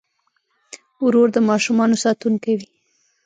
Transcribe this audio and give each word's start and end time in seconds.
ورور 1.05 1.27
د 1.35 1.37
ماشومانو 1.49 1.95
ساتونکی 2.03 2.53
وي. 2.59 2.67